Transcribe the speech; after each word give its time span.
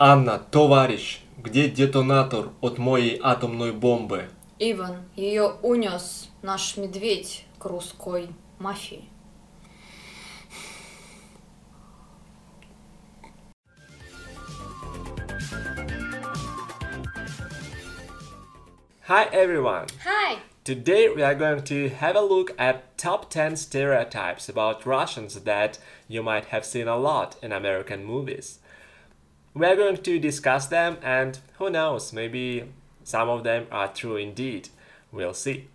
Анна, 0.00 0.38
товарищ, 0.38 1.22
где 1.38 1.68
детонатор 1.68 2.50
от 2.60 2.78
моей 2.78 3.18
атомной 3.20 3.72
бомбы? 3.72 4.28
Иван, 4.60 4.98
ее 5.16 5.54
унес 5.60 6.30
наш 6.40 6.76
медведь 6.76 7.44
к 7.58 7.64
русской 7.64 8.28
мафии. 8.60 9.08
Hi 19.08 19.24
everyone! 19.32 19.88
Hi! 20.04 20.38
Today 20.62 21.08
we 21.08 21.24
are 21.24 21.34
going 21.34 21.64
to 21.64 21.88
have 21.88 22.14
a 22.14 22.20
look 22.20 22.52
at 22.56 22.96
top 22.96 23.30
10 23.30 23.56
stereotypes 23.56 24.48
about 24.48 24.86
Russians 24.86 25.40
that 25.40 25.80
you 26.06 26.22
might 26.22 26.52
have 26.52 26.64
seen 26.64 26.86
a 26.86 26.96
lot 26.96 27.34
in 27.42 27.50
American 27.50 28.04
movies. 28.04 28.60
We 29.57 29.67
are 29.67 29.75
going 29.75 29.97
to 29.97 30.19
discuss 30.19 30.67
them 30.67 30.97
and 31.03 31.39
who 31.57 31.69
knows, 31.69 32.11
maybe 32.11 32.63
some 33.03 33.29
of 33.29 33.43
them 33.43 33.67
are 33.71 33.87
true 33.87 34.15
indeed. 34.15 34.69
We'll 35.11 35.35
see. 35.35 35.67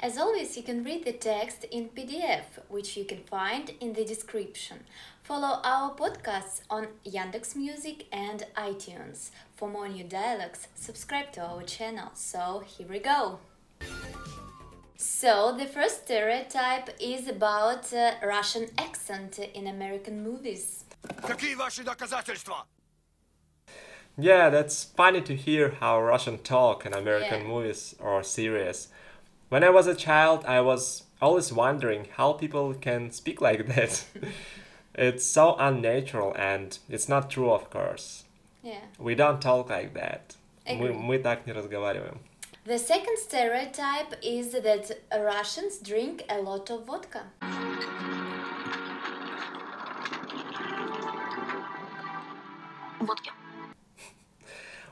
As 0.00 0.18
always, 0.18 0.56
you 0.56 0.62
can 0.62 0.82
read 0.82 1.04
the 1.04 1.12
text 1.12 1.64
in 1.70 1.90
PDF, 1.90 2.44
which 2.68 2.96
you 2.96 3.04
can 3.04 3.22
find 3.24 3.72
in 3.80 3.92
the 3.92 4.04
description. 4.04 4.78
Follow 5.22 5.60
our 5.62 5.94
podcasts 5.94 6.62
on 6.68 6.88
Yandex 7.06 7.54
Music 7.54 8.06
and 8.10 8.44
iTunes. 8.56 9.30
For 9.56 9.68
more 9.68 9.88
new 9.88 10.04
dialogues, 10.04 10.68
subscribe 10.74 11.32
to 11.32 11.42
our 11.42 11.62
channel. 11.62 12.10
So, 12.14 12.62
here 12.66 12.88
we 12.88 12.98
go. 12.98 13.38
So, 14.96 15.54
the 15.56 15.66
first 15.66 16.04
stereotype 16.04 16.90
is 17.00 17.28
about 17.28 17.92
uh, 17.92 18.12
Russian 18.22 18.68
accent 18.78 19.38
in 19.38 19.66
American 19.66 20.22
movies. 20.22 20.84
Какие 21.26 21.54
ваши 21.54 21.82
доказательства? 21.82 22.66
Yeah, 24.18 24.50
that's 24.50 24.84
funny 24.84 25.20
to 25.22 25.34
hear 25.34 25.70
how 25.80 26.00
Russian 26.02 26.38
talk 26.38 26.84
in 26.86 26.92
American 26.92 27.42
Yeah. 27.42 27.48
movies 27.48 27.94
or 27.98 28.22
series. 28.22 28.88
When 29.48 29.64
I 29.64 29.70
was 29.70 29.86
a 29.86 29.94
child, 29.94 30.44
I 30.46 30.60
was 30.60 31.04
always 31.20 31.52
wondering 31.52 32.06
how 32.16 32.32
people 32.34 32.74
can 32.74 33.10
speak 33.10 33.40
like 33.40 33.66
that. 33.74 34.04
it's 34.94 35.24
so 35.24 35.56
unnatural 35.58 36.34
and 36.36 36.78
it's 36.88 37.08
not 37.08 37.30
true, 37.30 37.50
of 37.50 37.70
course. 37.70 38.24
Yeah. 38.62 38.84
We 38.98 39.14
don't 39.14 39.40
talk 39.40 39.70
like 39.70 39.94
that. 39.94 40.36
Мы, 40.66 40.90
Agree. 40.90 40.94
мы 40.94 41.18
так 41.22 41.46
не 41.46 41.52
разговариваем. 41.52 42.18
The 42.66 42.78
second 42.78 43.16
stereotype 43.18 44.14
is 44.22 44.52
that 44.52 44.90
Russians 45.18 45.78
drink 45.78 46.24
a 46.28 46.40
lot 46.42 46.68
of 46.70 46.84
vodka. 46.84 47.22
Водки. 53.00 53.30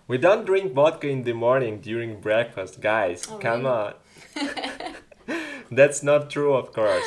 We 0.07 0.17
don't 0.17 0.45
drink 0.45 0.73
vodka 0.73 1.07
in 1.07 1.23
the 1.23 1.33
morning 1.33 1.79
during 1.79 2.19
breakfast, 2.19 2.81
guys. 2.81 3.25
Oh, 3.31 3.37
Come 3.37 3.65
really? 3.65 3.93
on. 4.37 4.93
That's 5.71 6.03
not 6.03 6.29
true, 6.29 6.53
of 6.53 6.73
course. 6.73 7.05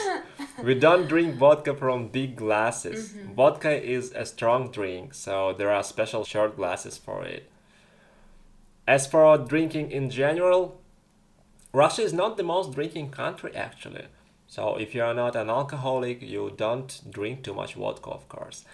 We 0.63 0.75
don't 0.75 1.07
drink 1.07 1.37
vodka 1.37 1.75
from 1.75 2.09
big 2.09 2.37
glasses. 2.37 3.13
Mm-hmm. 3.13 3.35
Vodka 3.35 3.71
is 3.71 4.13
a 4.13 4.25
strong 4.25 4.71
drink, 4.71 5.13
so 5.13 5.53
there 5.53 5.71
are 5.71 5.85
special 5.85 6.25
short 6.25 6.57
glasses 6.57 6.97
for 6.97 7.25
it. 7.25 7.51
As 8.89 9.07
for 9.07 9.37
drinking 9.37 9.91
in 9.91 10.09
general, 10.09 10.81
Russia 11.73 12.03
is 12.03 12.15
not 12.15 12.39
the 12.39 12.43
most 12.43 12.73
drinking 12.73 13.11
country 13.11 13.55
actually. 13.55 14.07
So 14.47 14.77
if 14.77 14.95
you 14.95 15.03
are 15.03 15.13
not 15.13 15.37
an 15.37 15.51
alcoholic, 15.51 16.23
you 16.23 16.53
don't 16.57 17.03
drink 17.11 17.43
too 17.43 17.53
much 17.53 17.75
vodka, 17.75 18.11
of 18.11 18.29
course. 18.29 18.65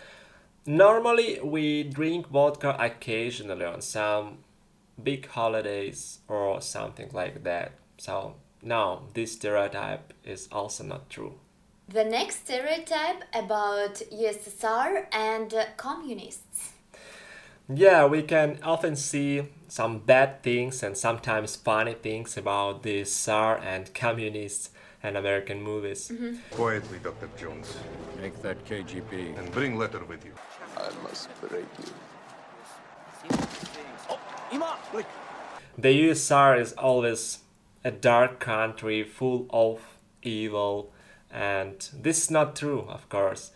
Normally, 0.65 1.41
we 1.43 1.83
drink 1.83 2.29
vodka 2.29 2.77
occasionally 2.79 3.65
on 3.65 3.81
some 3.81 4.39
big 5.03 5.27
holidays 5.27 6.21
or 6.29 6.61
something 6.61 7.11
like 7.13 7.43
that. 7.43 7.73
So, 7.99 8.37
no, 8.63 9.09
this 9.15 9.33
stereotype 9.33 10.13
is 10.25 10.49
also 10.53 10.85
not 10.85 11.11
true. 11.11 11.35
The 11.89 12.05
next 12.05 12.45
stereotype 12.45 13.25
about 13.35 13.97
USSR 14.13 15.07
and 15.13 15.53
communists. 15.77 16.73
Yeah, 17.69 18.07
we 18.07 18.23
can 18.23 18.59
often 18.63 18.95
see 18.95 19.49
some 19.67 19.99
bad 19.99 20.43
things 20.45 20.83
and 20.83 20.97
sometimes 20.97 21.57
funny 21.57 21.95
things 21.95 22.37
about 22.37 22.85
the 22.85 23.03
USSR 23.03 23.61
and 23.65 23.93
communists 23.95 24.71
and 25.03 25.17
American 25.17 25.63
movies. 25.63 26.11
Mm-hmm. 26.13 26.35
Quietly, 26.55 26.99
Dr. 27.03 27.29
Jones, 27.37 27.77
Make 28.21 28.41
that 28.43 28.65
KGB. 28.65 29.39
and 29.39 29.51
bring 29.53 29.77
letter 29.79 30.05
with 30.05 30.25
you. 30.25 30.33
I 30.77 30.91
must 31.03 31.29
break 31.41 31.67
you. 31.79 31.93
Oh, 34.11 34.19
the 35.79 35.89
USSR 36.09 36.61
is 36.61 36.73
always 36.75 37.39
a 37.85 37.91
dark 37.91 38.39
country 38.41 39.03
full 39.05 39.47
of 39.51 39.81
evil, 40.23 40.93
and 41.31 41.89
this 41.95 42.23
is 42.25 42.31
not 42.31 42.55
true, 42.57 42.85
of 42.89 43.09
course. 43.09 43.53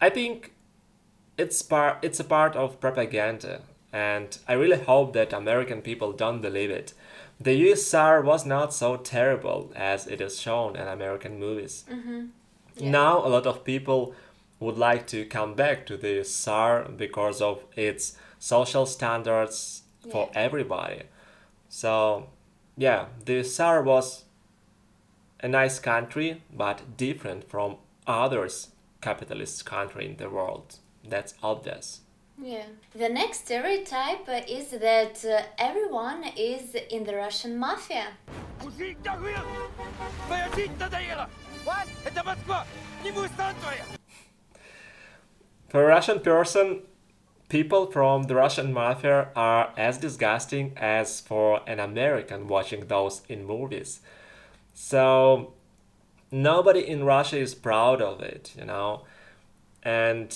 I 0.00 0.10
think 0.10 0.54
it's 1.36 1.62
part 1.62 1.98
it's 2.02 2.18
a 2.20 2.24
part 2.24 2.56
of 2.56 2.80
propaganda, 2.80 3.60
and 3.92 4.38
I 4.46 4.52
really 4.54 4.78
hope 4.78 5.12
that 5.14 5.32
American 5.32 5.82
people 5.82 6.12
don't 6.12 6.40
believe 6.40 6.70
it. 6.70 6.92
The 7.40 7.68
USSR 7.68 8.24
was 8.24 8.44
not 8.44 8.74
so 8.74 8.96
terrible 8.96 9.72
as 9.76 10.06
it 10.06 10.20
is 10.20 10.40
shown 10.40 10.76
in 10.76 10.88
American 10.88 11.38
movies. 11.38 11.84
Mm-hmm. 11.90 12.26
Yeah. 12.76 12.90
Now 12.90 13.24
a 13.24 13.28
lot 13.28 13.46
of 13.46 13.64
people 13.64 14.14
would 14.60 14.76
like 14.76 15.06
to 15.08 15.24
come 15.24 15.54
back 15.54 15.86
to 15.86 15.96
the 15.96 16.18
USSR 16.18 16.96
because 16.96 17.40
of 17.40 17.62
its 17.76 18.16
social 18.38 18.86
standards 18.86 19.82
for 20.10 20.30
everybody. 20.34 21.02
So, 21.68 22.28
yeah, 22.76 23.06
the 23.24 23.40
USSR 23.40 23.84
was 23.84 24.24
a 25.40 25.48
nice 25.48 25.78
country, 25.78 26.42
but 26.52 26.96
different 26.96 27.48
from 27.48 27.76
others 28.06 28.70
capitalist 29.00 29.64
country 29.64 30.06
in 30.06 30.16
the 30.16 30.28
world. 30.28 30.76
That's 31.04 31.34
obvious. 31.42 32.00
Yeah. 32.40 32.66
The 32.94 33.08
next 33.08 33.46
stereotype 33.46 34.28
is 34.48 34.70
that 34.70 35.24
uh, 35.24 35.42
everyone 35.58 36.24
is 36.36 36.76
in 36.90 37.02
the 37.04 37.16
Russian 37.16 37.58
mafia. 37.58 38.06
For 45.68 45.84
a 45.84 45.86
Russian 45.86 46.20
person, 46.20 46.82
people 47.48 47.90
from 47.90 48.22
the 48.24 48.34
Russian 48.36 48.72
mafia 48.72 49.28
are 49.34 49.72
as 49.76 49.98
disgusting 49.98 50.72
as 50.76 51.20
for 51.20 51.60
an 51.66 51.80
American 51.80 52.46
watching 52.46 52.86
those 52.86 53.22
in 53.28 53.44
movies. 53.44 54.00
So 54.74 55.54
nobody 56.30 56.80
in 56.88 57.04
Russia 57.04 57.38
is 57.38 57.54
proud 57.54 58.00
of 58.00 58.20
it, 58.22 58.54
you 58.56 58.64
know? 58.64 59.04
And 59.82 60.34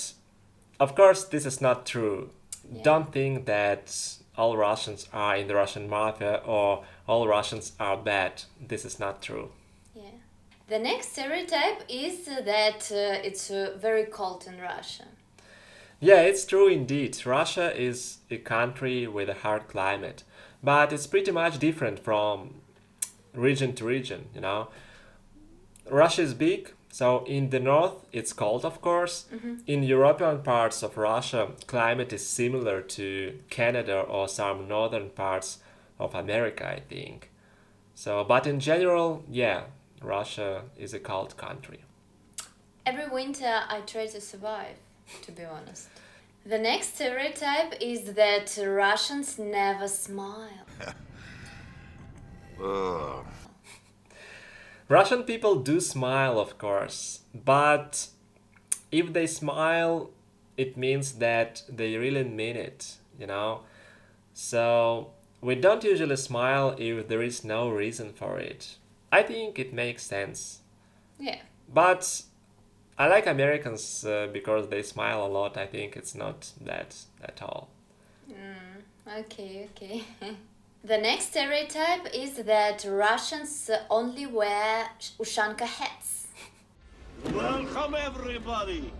of 0.80 0.94
course, 0.94 1.24
this 1.24 1.46
is 1.46 1.60
not 1.60 1.86
true. 1.86 2.30
Yeah. 2.70 2.82
Don't 2.82 3.12
think 3.12 3.46
that 3.46 4.16
all 4.36 4.56
Russians 4.56 5.08
are 5.12 5.36
in 5.36 5.46
the 5.46 5.54
Russian 5.54 5.88
mafia 5.88 6.42
or 6.44 6.84
all 7.06 7.28
Russians 7.28 7.72
are 7.78 7.96
bad. 7.96 8.44
This 8.60 8.84
is 8.84 8.98
not 8.98 9.22
true. 9.22 9.50
Yeah. 9.94 10.02
The 10.68 10.78
next 10.78 11.12
stereotype 11.12 11.82
is 11.88 12.24
that 12.24 12.90
uh, 12.90 13.26
it's 13.28 13.50
uh, 13.50 13.76
very 13.78 14.04
cold 14.04 14.46
in 14.46 14.60
Russia. 14.60 15.04
Yeah, 16.00 16.22
it's 16.22 16.44
true 16.44 16.66
indeed. 16.66 17.24
Russia 17.24 17.72
is 17.80 18.18
a 18.30 18.38
country 18.38 19.06
with 19.06 19.28
a 19.28 19.34
hard 19.34 19.68
climate, 19.68 20.24
but 20.62 20.92
it's 20.92 21.06
pretty 21.06 21.30
much 21.30 21.58
different 21.60 22.00
from 22.00 22.54
region 23.34 23.72
to 23.74 23.84
region, 23.84 24.26
you 24.34 24.40
know. 24.40 24.68
Russia 25.88 26.22
is 26.22 26.34
big, 26.34 26.72
so 26.92 27.24
in 27.24 27.48
the 27.48 27.58
north 27.58 28.04
it's 28.12 28.34
cold, 28.34 28.66
of 28.66 28.82
course. 28.82 29.24
Mm-hmm. 29.34 29.54
In 29.66 29.82
European 29.82 30.42
parts 30.42 30.82
of 30.82 30.98
Russia, 30.98 31.48
climate 31.66 32.12
is 32.12 32.24
similar 32.26 32.82
to 32.82 33.38
Canada 33.48 34.00
or 34.00 34.28
some 34.28 34.68
northern 34.68 35.08
parts 35.08 35.58
of 35.98 36.14
America, 36.14 36.68
I 36.68 36.80
think. 36.80 37.30
So, 37.94 38.24
but 38.24 38.46
in 38.46 38.60
general, 38.60 39.24
yeah, 39.30 39.62
Russia 40.02 40.64
is 40.76 40.92
a 40.92 40.98
cold 40.98 41.38
country. 41.38 41.82
Every 42.84 43.08
winter 43.08 43.62
I 43.68 43.80
try 43.80 44.06
to 44.08 44.20
survive, 44.20 44.76
to 45.22 45.32
be 45.32 45.44
honest. 45.44 45.88
The 46.44 46.58
next 46.58 46.96
stereotype 46.96 47.72
is 47.80 48.12
that 48.12 48.58
Russians 48.62 49.38
never 49.38 49.88
smile. 49.88 50.66
Russian 54.92 55.22
people 55.22 55.54
do 55.54 55.80
smile, 55.80 56.38
of 56.38 56.58
course, 56.58 57.20
but 57.32 58.08
if 58.90 59.14
they 59.14 59.26
smile, 59.26 60.10
it 60.58 60.76
means 60.76 61.12
that 61.12 61.62
they 61.66 61.96
really 61.96 62.24
mean 62.24 62.56
it, 62.56 62.98
you 63.18 63.26
know? 63.26 63.62
So 64.34 65.12
we 65.40 65.54
don't 65.54 65.82
usually 65.82 66.16
smile 66.16 66.76
if 66.76 67.08
there 67.08 67.22
is 67.22 67.42
no 67.42 67.70
reason 67.70 68.12
for 68.12 68.38
it. 68.38 68.76
I 69.10 69.22
think 69.22 69.58
it 69.58 69.72
makes 69.72 70.02
sense. 70.02 70.60
Yeah. 71.18 71.40
But 71.72 72.24
I 72.98 73.08
like 73.08 73.26
Americans 73.26 74.04
uh, 74.04 74.28
because 74.30 74.68
they 74.68 74.82
smile 74.82 75.24
a 75.24 75.32
lot. 75.38 75.56
I 75.56 75.66
think 75.68 75.96
it's 75.96 76.14
not 76.14 76.50
that 76.60 76.96
at 77.24 77.40
all. 77.40 77.70
Okay, 79.08 79.70
okay. 79.70 80.04
the 80.84 80.98
next 80.98 81.26
stereotype 81.30 82.08
is 82.14 82.32
that 82.34 82.84
Russians 82.88 83.70
only 83.88 84.26
wear 84.26 84.88
ushanka 85.18 85.62
hats. 85.62 86.26
Welcome, 87.32 87.94
everybody. 87.94 88.92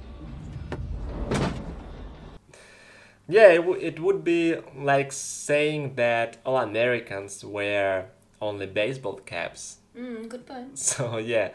Yeah, 3.29 3.49
it, 3.49 3.56
w- 3.58 3.81
it 3.81 3.99
would 3.99 4.23
be 4.25 4.56
like 4.76 5.11
saying 5.12 5.94
that 5.96 6.37
all 6.44 6.58
Americans 6.58 7.44
wear 7.44 8.11
only 8.40 8.67
baseball 8.67 9.17
caps. 9.17 9.79
Mm, 9.96 10.29
good 10.29 10.46
point. 10.46 10.79
So 10.79 11.19
yeah, 11.19 11.50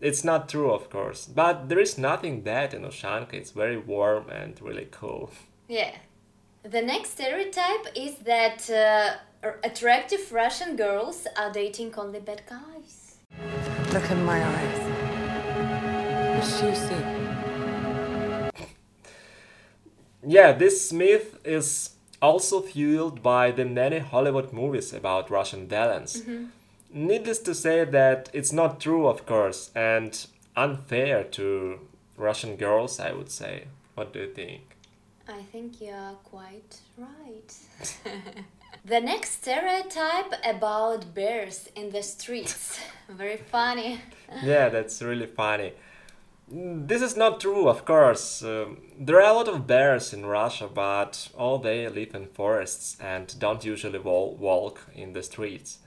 it's 0.00 0.24
not 0.24 0.48
true, 0.48 0.72
of 0.72 0.90
course. 0.90 1.26
But 1.26 1.68
there 1.68 1.78
is 1.80 1.96
nothing 1.98 2.40
bad 2.42 2.74
in 2.74 2.82
Ushanka, 2.82 3.34
It's 3.34 3.50
very 3.52 3.76
warm 3.78 4.30
and 4.30 4.60
really 4.60 4.88
cool. 4.90 5.30
Yeah. 5.68 5.92
The 6.64 6.80
next 6.80 7.10
stereotype 7.10 7.88
is 7.96 8.18
that 8.18 8.70
uh, 8.70 9.16
attractive 9.64 10.30
Russian 10.30 10.76
girls 10.76 11.26
are 11.36 11.50
dating 11.50 11.92
only 11.96 12.20
bad 12.20 12.42
guys. 12.48 13.16
Look 13.92 14.08
in 14.08 14.24
my 14.24 14.40
eyes. 14.44 14.78
What 16.38 16.60
do 16.60 16.66
you 16.68 16.76
see? 16.76 17.04
Yeah, 20.24 20.52
this 20.52 20.92
myth 20.92 21.36
is 21.44 21.90
also 22.20 22.60
fueled 22.60 23.24
by 23.24 23.50
the 23.50 23.64
many 23.64 23.98
Hollywood 23.98 24.52
movies 24.52 24.92
about 24.92 25.32
Russian 25.32 25.66
villains. 25.66 26.22
Needless 26.92 27.40
to 27.40 27.56
say 27.56 27.84
that 27.84 28.30
it's 28.32 28.52
not 28.52 28.78
true, 28.78 29.08
of 29.08 29.26
course, 29.26 29.72
and 29.74 30.26
unfair 30.54 31.24
to 31.24 31.80
Russian 32.16 32.54
girls, 32.54 33.00
I 33.00 33.10
would 33.12 33.32
say. 33.32 33.64
What 33.96 34.12
do 34.12 34.20
you 34.20 34.32
think? 34.32 34.76
I 35.28 35.42
think 35.52 35.80
you 35.80 35.90
are 35.92 36.14
quite 36.24 36.80
right. 36.98 37.54
the 38.84 39.00
next 39.00 39.42
stereotype 39.42 40.32
about 40.44 41.14
bears 41.14 41.68
in 41.76 41.90
the 41.90 42.02
streets. 42.02 42.80
Very 43.08 43.36
funny. 43.36 44.00
yeah, 44.42 44.68
that's 44.68 45.00
really 45.02 45.26
funny. 45.26 45.72
This 46.48 47.00
is 47.00 47.16
not 47.16 47.40
true, 47.40 47.68
of 47.68 47.84
course. 47.84 48.42
Um, 48.42 48.78
there 48.98 49.16
are 49.22 49.30
a 49.30 49.32
lot 49.32 49.48
of 49.48 49.66
bears 49.66 50.12
in 50.12 50.26
Russia, 50.26 50.68
but 50.72 51.28
all 51.38 51.58
they 51.58 51.88
live 51.88 52.14
in 52.14 52.26
forests 52.26 52.96
and 53.00 53.34
don't 53.38 53.64
usually 53.64 53.98
wal- 54.00 54.34
walk 54.36 54.80
in 54.94 55.12
the 55.12 55.22
streets. 55.22 55.78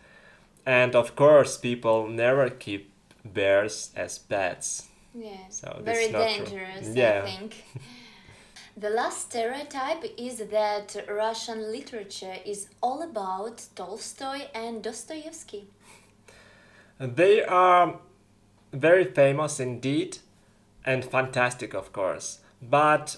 And 0.66 0.96
of 0.96 1.16
course, 1.16 1.58
people 1.58 2.08
never 2.08 2.50
keep 2.50 2.92
bears 3.24 3.92
as 3.96 4.18
pets. 4.18 4.88
Yeah. 5.14 5.50
So 5.50 5.82
Very 5.84 6.10
not 6.10 6.30
true. 6.30 6.46
dangerous, 6.46 6.96
Yeah. 6.96 7.26
Think. 7.26 7.64
The 8.78 8.90
last 8.90 9.30
stereotype 9.30 10.04
is 10.18 10.38
that 10.38 10.96
Russian 11.10 11.72
literature 11.72 12.36
is 12.46 12.68
all 12.82 13.02
about 13.02 13.66
Tolstoy 13.76 14.48
and 14.54 14.84
Dostoevsky. 14.84 15.68
They 17.00 17.44
are 17.44 18.00
very 18.74 19.06
famous 19.06 19.60
indeed 19.60 20.18
and 20.84 21.06
fantastic, 21.06 21.74
of 21.74 21.94
course. 21.94 22.40
But 22.62 23.18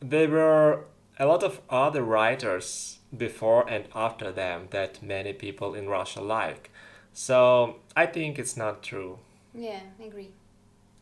there 0.00 0.28
were 0.28 0.84
a 1.18 1.26
lot 1.26 1.42
of 1.42 1.60
other 1.68 2.02
writers 2.02 2.98
before 3.16 3.68
and 3.68 3.84
after 3.94 4.32
them 4.32 4.68
that 4.70 5.02
many 5.02 5.32
people 5.32 5.74
in 5.74 5.88
Russia 5.88 6.20
like. 6.20 6.70
So 7.12 7.76
I 7.96 8.06
think 8.06 8.38
it's 8.38 8.56
not 8.56 8.82
true. 8.82 9.18
Yeah, 9.54 9.80
I 10.00 10.04
agree. 10.04 10.30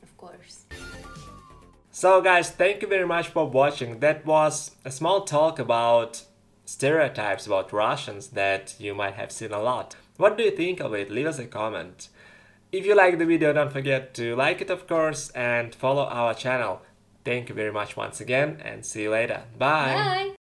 Of 0.03 0.17
course. 0.17 0.65
So, 2.01 2.23
guys, 2.23 2.49
thank 2.49 2.81
you 2.81 2.89
very 2.89 3.07
much 3.07 3.29
for 3.29 3.47
watching. 3.47 4.01
That 4.01 4.25
was 4.25 4.71
a 4.87 4.91
small 4.91 5.21
talk 5.21 5.59
about 5.59 6.23
stereotypes 6.65 7.47
about 7.47 7.75
Russians 7.75 8.29
that 8.29 8.75
you 8.79 8.95
might 8.95 9.17
have 9.17 9.31
seen 9.31 9.53
a 9.53 9.61
lot. 9.61 9.97
What 10.17 10.39
do 10.39 10.45
you 10.45 10.51
think 10.51 10.81
of 10.81 10.95
it? 10.95 11.11
Leave 11.11 11.27
us 11.27 11.39
a 11.39 11.45
comment. 11.45 12.09
If 12.73 12.87
you 12.87 12.97
like 12.97 13.19
the 13.19 13.27
video, 13.27 13.53
don't 13.53 13.71
forget 13.71 14.15
to 14.15 14.35
like 14.35 14.63
it, 14.63 14.71
of 14.71 14.87
course, 14.87 15.29
and 15.33 15.75
follow 15.75 16.05
our 16.07 16.33
channel. 16.33 16.81
Thank 17.23 17.51
you 17.51 17.55
very 17.55 17.71
much 17.71 17.99
once 17.99 18.19
again, 18.19 18.63
and 18.65 18.83
see 18.87 19.03
you 19.03 19.11
later. 19.11 19.43
Bye. 19.59 19.93
Bye. 19.93 20.35